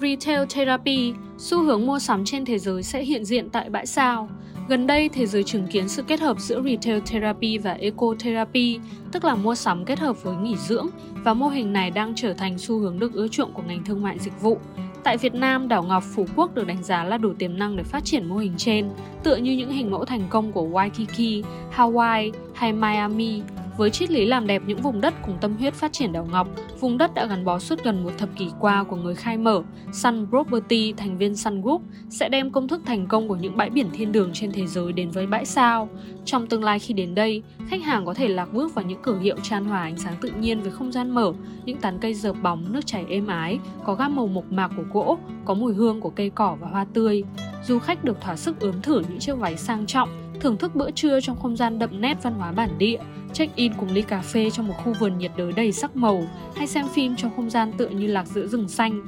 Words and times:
Retail 0.00 0.44
Therapy, 0.54 1.12
xu 1.38 1.62
hướng 1.62 1.86
mua 1.86 1.98
sắm 1.98 2.24
trên 2.24 2.44
thế 2.44 2.58
giới 2.58 2.82
sẽ 2.82 3.02
hiện 3.02 3.24
diện 3.24 3.50
tại 3.50 3.70
bãi 3.70 3.86
sao. 3.86 4.28
Gần 4.68 4.86
đây, 4.86 5.08
thế 5.08 5.26
giới 5.26 5.44
chứng 5.44 5.66
kiến 5.66 5.88
sự 5.88 6.02
kết 6.02 6.20
hợp 6.20 6.40
giữa 6.40 6.62
Retail 6.62 6.98
Therapy 7.06 7.58
và 7.58 7.72
Eco 7.72 8.14
Therapy, 8.18 8.78
tức 9.12 9.24
là 9.24 9.34
mua 9.34 9.54
sắm 9.54 9.84
kết 9.84 9.98
hợp 9.98 10.22
với 10.22 10.36
nghỉ 10.36 10.56
dưỡng, 10.56 10.86
và 11.24 11.34
mô 11.34 11.48
hình 11.48 11.72
này 11.72 11.90
đang 11.90 12.12
trở 12.16 12.32
thành 12.32 12.58
xu 12.58 12.78
hướng 12.78 12.98
được 12.98 13.12
ưa 13.12 13.28
chuộng 13.28 13.52
của 13.52 13.62
ngành 13.62 13.84
thương 13.84 14.02
mại 14.02 14.18
dịch 14.18 14.40
vụ. 14.40 14.58
Tại 15.04 15.16
Việt 15.16 15.34
Nam, 15.34 15.68
đảo 15.68 15.82
Ngọc 15.82 16.04
Phú 16.14 16.26
Quốc 16.36 16.54
được 16.54 16.66
đánh 16.66 16.82
giá 16.82 17.04
là 17.04 17.18
đủ 17.18 17.32
tiềm 17.38 17.58
năng 17.58 17.76
để 17.76 17.82
phát 17.82 18.04
triển 18.04 18.28
mô 18.28 18.36
hình 18.36 18.54
trên, 18.56 18.90
tựa 19.22 19.36
như 19.36 19.52
những 19.52 19.70
hình 19.70 19.90
mẫu 19.90 20.04
thành 20.04 20.22
công 20.30 20.52
của 20.52 20.68
Waikiki, 20.68 21.42
Hawaii 21.76 22.32
hay 22.54 22.72
Miami, 22.72 23.42
với 23.76 23.90
triết 23.90 24.10
lý 24.10 24.26
làm 24.26 24.46
đẹp 24.46 24.62
những 24.66 24.82
vùng 24.82 25.00
đất 25.00 25.14
cùng 25.22 25.38
tâm 25.40 25.56
huyết 25.56 25.74
phát 25.74 25.92
triển 25.92 26.12
đảo 26.12 26.28
Ngọc, 26.32 26.48
vùng 26.80 26.98
đất 26.98 27.14
đã 27.14 27.26
gắn 27.26 27.44
bó 27.44 27.58
suốt 27.58 27.84
gần 27.84 28.04
một 28.04 28.10
thập 28.18 28.28
kỷ 28.36 28.50
qua 28.60 28.84
của 28.84 28.96
người 28.96 29.14
khai 29.14 29.38
mở, 29.38 29.62
Sun 29.92 30.26
Property, 30.30 30.92
thành 30.92 31.18
viên 31.18 31.36
Sun 31.36 31.62
Group, 31.62 31.82
sẽ 32.10 32.28
đem 32.28 32.50
công 32.50 32.68
thức 32.68 32.82
thành 32.86 33.06
công 33.06 33.28
của 33.28 33.36
những 33.36 33.56
bãi 33.56 33.70
biển 33.70 33.86
thiên 33.92 34.12
đường 34.12 34.30
trên 34.32 34.52
thế 34.52 34.66
giới 34.66 34.92
đến 34.92 35.10
với 35.10 35.26
bãi 35.26 35.44
sao. 35.44 35.88
Trong 36.24 36.46
tương 36.46 36.64
lai 36.64 36.78
khi 36.78 36.94
đến 36.94 37.14
đây, 37.14 37.42
khách 37.68 37.82
hàng 37.82 38.06
có 38.06 38.14
thể 38.14 38.28
lạc 38.28 38.52
bước 38.52 38.74
vào 38.74 38.84
những 38.84 39.02
cửa 39.02 39.18
hiệu 39.18 39.36
tràn 39.42 39.64
hòa 39.64 39.82
ánh 39.82 39.98
sáng 39.98 40.14
tự 40.20 40.30
nhiên 40.30 40.60
với 40.60 40.70
không 40.70 40.92
gian 40.92 41.10
mở, 41.10 41.32
những 41.64 41.78
tán 41.80 41.98
cây 42.00 42.14
dợp 42.14 42.36
bóng, 42.42 42.72
nước 42.72 42.86
chảy 42.86 43.04
êm 43.08 43.26
ái, 43.26 43.58
có 43.84 43.94
gam 43.94 44.16
màu 44.16 44.26
mộc 44.26 44.52
mạc 44.52 44.70
của 44.76 44.84
gỗ, 44.92 45.18
có 45.44 45.54
mùi 45.54 45.74
hương 45.74 46.00
của 46.00 46.10
cây 46.10 46.30
cỏ 46.30 46.56
và 46.60 46.68
hoa 46.68 46.86
tươi. 46.94 47.22
Du 47.64 47.78
khách 47.78 48.04
được 48.04 48.20
thỏa 48.20 48.36
sức 48.36 48.60
ướm 48.60 48.82
thử 48.82 49.02
những 49.08 49.18
chiếc 49.18 49.38
váy 49.38 49.56
sang 49.56 49.86
trọng, 49.86 50.08
thưởng 50.40 50.56
thức 50.56 50.74
bữa 50.74 50.90
trưa 50.90 51.20
trong 51.20 51.38
không 51.38 51.56
gian 51.56 51.78
đậm 51.78 52.00
nét 52.00 52.22
văn 52.22 52.34
hóa 52.34 52.52
bản 52.52 52.78
địa, 52.78 52.98
check-in 53.34 53.72
cùng 53.80 53.88
ly 53.92 54.02
cà 54.02 54.20
phê 54.20 54.50
trong 54.50 54.68
một 54.68 54.74
khu 54.84 54.92
vườn 55.00 55.18
nhiệt 55.18 55.30
đới 55.36 55.52
đầy 55.52 55.72
sắc 55.72 55.96
màu, 55.96 56.22
hay 56.56 56.66
xem 56.66 56.86
phim 56.88 57.16
trong 57.16 57.30
không 57.36 57.50
gian 57.50 57.72
tựa 57.72 57.88
như 57.88 58.06
lạc 58.06 58.26
giữa 58.26 58.46
rừng 58.46 58.68
xanh. 58.68 59.02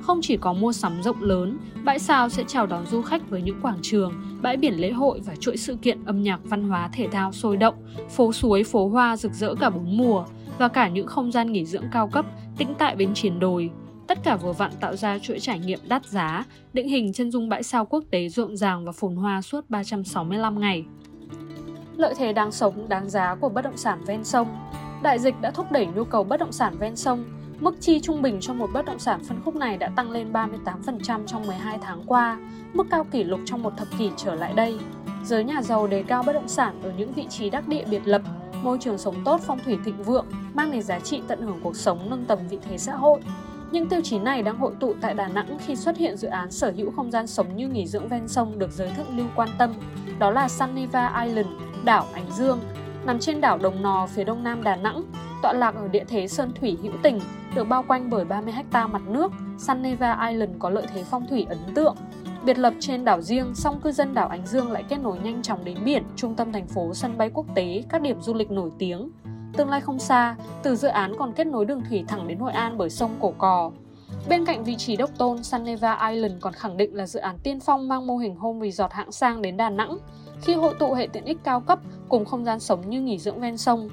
Không 0.00 0.20
chỉ 0.22 0.36
có 0.36 0.52
mua 0.52 0.72
sắm 0.72 1.02
rộng 1.02 1.22
lớn, 1.22 1.58
bãi 1.84 1.98
sao 1.98 2.28
sẽ 2.28 2.44
chào 2.46 2.66
đón 2.66 2.86
du 2.86 3.02
khách 3.02 3.30
với 3.30 3.42
những 3.42 3.60
quảng 3.62 3.78
trường, 3.82 4.12
bãi 4.42 4.56
biển 4.56 4.74
lễ 4.74 4.90
hội 4.90 5.20
và 5.24 5.36
chuỗi 5.36 5.56
sự 5.56 5.76
kiện 5.82 6.04
âm 6.04 6.22
nhạc 6.22 6.40
văn 6.44 6.68
hóa 6.68 6.88
thể 6.92 7.08
thao 7.08 7.32
sôi 7.32 7.56
động, 7.56 7.74
phố 8.10 8.32
suối, 8.32 8.64
phố 8.64 8.88
hoa 8.88 9.16
rực 9.16 9.32
rỡ 9.32 9.54
cả 9.54 9.70
bốn 9.70 9.96
mùa, 9.96 10.24
và 10.58 10.68
cả 10.68 10.88
những 10.88 11.06
không 11.06 11.32
gian 11.32 11.52
nghỉ 11.52 11.64
dưỡng 11.64 11.84
cao 11.92 12.08
cấp, 12.08 12.26
tĩnh 12.56 12.74
tại 12.78 12.96
bên 12.96 13.14
chiến 13.14 13.38
đồi, 13.38 13.70
Tất 14.08 14.18
cả 14.24 14.36
vừa 14.36 14.52
vặn 14.52 14.70
tạo 14.80 14.96
ra 14.96 15.18
chuỗi 15.18 15.40
trải 15.40 15.58
nghiệm 15.58 15.78
đắt 15.88 16.06
giá, 16.06 16.44
định 16.72 16.88
hình 16.88 17.12
chân 17.12 17.30
dung 17.30 17.48
bãi 17.48 17.62
sao 17.62 17.84
quốc 17.84 18.04
tế 18.10 18.28
rộn 18.28 18.56
ràng 18.56 18.84
và 18.84 18.92
phồn 18.92 19.16
hoa 19.16 19.42
suốt 19.42 19.70
365 19.70 20.60
ngày. 20.60 20.84
Lợi 21.98 22.14
thế 22.14 22.32
đáng 22.32 22.52
sống, 22.52 22.88
đáng 22.88 23.10
giá 23.10 23.34
của 23.34 23.48
bất 23.48 23.62
động 23.62 23.76
sản 23.76 24.04
ven 24.06 24.24
sông 24.24 24.48
Đại 25.02 25.18
dịch 25.18 25.34
đã 25.40 25.50
thúc 25.50 25.72
đẩy 25.72 25.86
nhu 25.86 26.04
cầu 26.04 26.24
bất 26.24 26.40
động 26.40 26.52
sản 26.52 26.74
ven 26.78 26.96
sông. 26.96 27.24
Mức 27.60 27.76
chi 27.80 28.00
trung 28.00 28.22
bình 28.22 28.38
cho 28.40 28.54
một 28.54 28.70
bất 28.72 28.84
động 28.84 28.98
sản 28.98 29.20
phân 29.24 29.40
khúc 29.44 29.56
này 29.56 29.76
đã 29.76 29.88
tăng 29.96 30.10
lên 30.10 30.32
38% 30.32 31.26
trong 31.26 31.46
12 31.46 31.78
tháng 31.82 32.02
qua, 32.06 32.38
mức 32.72 32.86
cao 32.90 33.04
kỷ 33.04 33.24
lục 33.24 33.40
trong 33.44 33.62
một 33.62 33.76
thập 33.76 33.88
kỷ 33.98 34.10
trở 34.16 34.34
lại 34.34 34.52
đây. 34.52 34.78
Giới 35.24 35.44
nhà 35.44 35.62
giàu 35.62 35.86
đề 35.86 36.02
cao 36.02 36.22
bất 36.22 36.32
động 36.32 36.48
sản 36.48 36.80
ở 36.82 36.92
những 36.98 37.12
vị 37.12 37.26
trí 37.30 37.50
đắc 37.50 37.68
địa 37.68 37.84
biệt 37.90 38.02
lập, 38.04 38.22
môi 38.62 38.78
trường 38.78 38.98
sống 38.98 39.16
tốt 39.24 39.40
phong 39.46 39.58
thủy 39.64 39.78
thịnh 39.84 40.02
vượng, 40.02 40.26
mang 40.54 40.70
đến 40.70 40.82
giá 40.82 41.00
trị 41.00 41.22
tận 41.28 41.42
hưởng 41.42 41.60
cuộc 41.62 41.76
sống 41.76 42.10
nâng 42.10 42.24
tầm 42.24 42.38
vị 42.50 42.58
thế 42.68 42.78
xã 42.78 42.94
hội. 42.94 43.20
Những 43.70 43.88
tiêu 43.88 44.00
chí 44.04 44.18
này 44.18 44.42
đang 44.42 44.58
hội 44.58 44.72
tụ 44.80 44.94
tại 45.00 45.14
Đà 45.14 45.28
Nẵng 45.28 45.58
khi 45.66 45.76
xuất 45.76 45.96
hiện 45.96 46.16
dự 46.16 46.28
án 46.28 46.50
sở 46.50 46.72
hữu 46.76 46.90
không 46.90 47.10
gian 47.10 47.26
sống 47.26 47.56
như 47.56 47.68
nghỉ 47.68 47.86
dưỡng 47.86 48.08
ven 48.08 48.28
sông 48.28 48.58
được 48.58 48.70
giới 48.72 48.90
thượng 48.96 49.18
lưu 49.18 49.26
quan 49.36 49.48
tâm. 49.58 49.74
Đó 50.18 50.30
là 50.30 50.48
Suniva 50.48 51.24
Island, 51.24 51.48
đảo 51.84 52.06
Ánh 52.12 52.32
Dương, 52.32 52.60
nằm 53.04 53.18
trên 53.18 53.40
đảo 53.40 53.58
Đồng 53.58 53.82
Nò 53.82 54.06
phía 54.14 54.24
đông 54.24 54.44
nam 54.44 54.62
Đà 54.62 54.76
Nẵng, 54.76 55.02
tọa 55.42 55.52
lạc 55.52 55.74
ở 55.74 55.88
địa 55.88 56.04
thế 56.08 56.28
sơn 56.28 56.52
thủy 56.60 56.78
hữu 56.82 56.92
tình, 57.02 57.20
được 57.54 57.64
bao 57.64 57.84
quanh 57.88 58.10
bởi 58.10 58.24
30 58.24 58.54
ha 58.72 58.86
mặt 58.86 59.02
nước. 59.08 59.32
Suniva 59.58 60.28
Island 60.28 60.52
có 60.58 60.70
lợi 60.70 60.86
thế 60.94 61.04
phong 61.10 61.26
thủy 61.26 61.46
ấn 61.48 61.58
tượng. 61.74 61.96
Biệt 62.44 62.58
lập 62.58 62.74
trên 62.80 63.04
đảo 63.04 63.20
riêng, 63.22 63.54
song 63.54 63.80
cư 63.80 63.92
dân 63.92 64.14
đảo 64.14 64.28
Ánh 64.28 64.46
Dương 64.46 64.72
lại 64.72 64.84
kết 64.88 64.96
nối 65.02 65.18
nhanh 65.18 65.42
chóng 65.42 65.64
đến 65.64 65.78
biển, 65.84 66.02
trung 66.16 66.34
tâm 66.34 66.52
thành 66.52 66.66
phố, 66.66 66.94
sân 66.94 67.18
bay 67.18 67.30
quốc 67.34 67.46
tế, 67.54 67.82
các 67.88 68.02
điểm 68.02 68.20
du 68.20 68.34
lịch 68.34 68.50
nổi 68.50 68.70
tiếng. 68.78 69.10
Tương 69.56 69.70
lai 69.70 69.80
không 69.80 69.98
xa, 69.98 70.36
từ 70.62 70.76
dự 70.76 70.88
án 70.88 71.12
còn 71.18 71.32
kết 71.32 71.46
nối 71.46 71.64
đường 71.64 71.82
thủy 71.88 72.04
thẳng 72.08 72.28
đến 72.28 72.38
Hội 72.38 72.52
An 72.52 72.78
bởi 72.78 72.90
sông 72.90 73.16
Cổ 73.20 73.32
Cò. 73.38 73.70
Bên 74.28 74.44
cạnh 74.44 74.64
vị 74.64 74.76
trí 74.76 74.96
độc 74.96 75.10
tôn, 75.18 75.42
Suneva 75.42 76.08
Island 76.10 76.34
còn 76.40 76.52
khẳng 76.52 76.76
định 76.76 76.94
là 76.94 77.06
dự 77.06 77.20
án 77.20 77.38
tiên 77.42 77.60
phong 77.60 77.88
mang 77.88 78.06
mô 78.06 78.16
hình 78.16 78.36
home 78.36 78.70
resort 78.70 78.92
hạng 78.92 79.12
sang 79.12 79.42
đến 79.42 79.56
Đà 79.56 79.70
Nẵng, 79.70 79.98
khi 80.42 80.54
hội 80.54 80.74
tụ 80.78 80.94
hệ 80.94 81.06
tiện 81.06 81.24
ích 81.24 81.38
cao 81.44 81.60
cấp 81.60 81.78
cùng 82.08 82.24
không 82.24 82.44
gian 82.44 82.60
sống 82.60 82.90
như 82.90 83.00
nghỉ 83.00 83.18
dưỡng 83.18 83.40
ven 83.40 83.58
sông. 83.58 83.88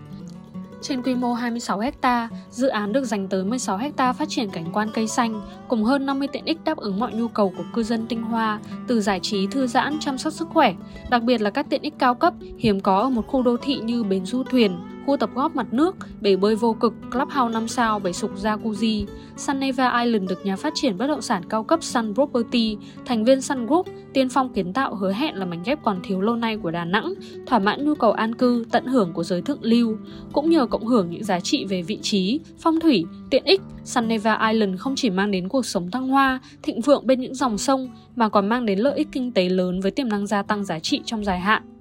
Trên 0.82 1.02
quy 1.02 1.16
mô 1.16 1.34
26 1.34 1.82
ha, 2.02 2.30
dự 2.50 2.68
án 2.68 2.94
được 2.94 3.06
dành 3.06 3.28
tới 3.28 3.44
16 3.44 3.78
ha 3.98 4.14
phát 4.14 4.30
triển 4.30 4.50
cảnh 4.50 4.66
quan 4.74 4.90
cây 4.94 5.08
xanh, 5.08 5.42
cùng 5.68 5.84
hơn 5.84 6.06
50 6.06 6.28
tiện 6.28 6.46
ích 6.46 6.64
đáp 6.64 6.78
ứng 6.78 7.00
mọi 7.00 7.14
nhu 7.14 7.28
cầu 7.28 7.54
của 7.58 7.64
cư 7.74 7.84
dân 7.84 8.08
tinh 8.08 8.22
hoa, 8.22 8.60
từ 8.88 9.02
giải 9.02 9.20
trí, 9.20 9.48
thư 9.48 9.68
giãn, 9.68 10.00
chăm 10.00 10.18
sóc 10.18 10.34
sức 10.34 10.48
khỏe, 10.54 10.74
đặc 11.10 11.24
biệt 11.24 11.42
là 11.42 11.50
các 11.50 11.70
tiện 11.70 11.82
ích 11.82 11.94
cao 12.00 12.16
cấp 12.16 12.34
hiếm 12.58 12.80
có 12.80 13.00
ở 13.00 13.10
một 13.10 13.28
khu 13.28 13.42
đô 13.42 13.58
thị 13.58 13.76
như 13.76 14.04
bến 14.04 14.26
du 14.26 14.44
thuyền, 14.44 14.78
khu 15.06 15.18
tập 15.18 15.30
góp 15.36 15.56
mặt 15.56 15.74
nước, 15.74 15.96
bể 16.22 16.36
bơi 16.36 16.56
vô 16.56 16.74
cực, 16.74 16.94
clubhouse 17.12 17.54
5 17.54 17.68
sao, 17.68 18.00
bể 18.00 18.14
sục 18.14 18.36
jacuzzi. 18.36 19.06
Suneva 19.38 20.04
Island 20.04 20.30
được 20.30 20.46
nhà 20.46 20.56
phát 20.56 20.74
triển 20.76 20.98
bất 20.98 21.08
động 21.08 21.22
sản 21.22 21.44
cao 21.50 21.64
cấp 21.64 21.84
Sun 21.84 22.14
Property, 22.14 22.78
thành 23.06 23.24
viên 23.24 23.42
Sun 23.42 23.66
Group, 23.66 23.88
tiên 24.14 24.30
phong 24.30 24.54
kiến 24.54 24.74
tạo 24.74 24.96
hứa 24.96 25.12
hẹn 25.12 25.36
là 25.36 25.46
mảnh 25.46 25.64
ghép 25.66 25.84
còn 25.84 26.00
thiếu 26.04 26.22
lâu 26.22 26.36
nay 26.36 26.58
của 26.58 26.72
Đà 26.72 26.86
Nẵng, 26.86 27.14
thỏa 27.46 27.60
mãn 27.60 27.86
nhu 27.86 27.96
cầu 27.96 28.12
an 28.12 28.36
cư, 28.36 28.66
tận 28.72 28.86
hưởng 28.86 29.14
của 29.14 29.24
giới 29.24 29.42
thượng 29.42 29.60
lưu, 29.62 29.98
cũng 30.34 30.50
nhờ 30.50 30.66
cộng 30.66 30.88
hưởng 30.88 31.10
những 31.10 31.24
giá 31.24 31.40
trị 31.40 31.66
về 31.66 31.82
vị 31.82 32.00
trí, 32.02 32.40
phong 32.60 32.80
thủy, 32.80 33.06
tiện 33.30 33.44
ích, 33.44 33.62
Suneva 33.84 34.50
Island 34.52 34.80
không 34.80 34.96
chỉ 34.96 35.10
mang 35.10 35.32
đến 35.32 35.50
cuộc 35.50 35.66
sống 35.66 35.92
thăng 35.92 36.08
hoa, 36.08 36.40
thịnh 36.64 36.82
vượng 36.82 37.08
bên 37.08 37.20
những 37.20 37.36
dòng 37.36 37.58
sông 37.58 37.90
mà 38.16 38.30
còn 38.30 38.50
mang 38.50 38.66
đến 38.66 38.80
lợi 38.80 38.98
ích 38.98 39.08
kinh 39.12 39.32
tế 39.32 39.50
lớn 39.50 39.80
với 39.80 39.92
tiềm 39.92 40.10
năng 40.10 40.28
gia 40.28 40.44
tăng 40.44 40.64
giá 40.64 40.80
trị 40.80 41.02
trong 41.06 41.26
dài 41.26 41.40
hạn. 41.40 41.75